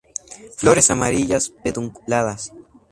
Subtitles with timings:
[0.57, 2.51] Flores amarillas pedunculadas.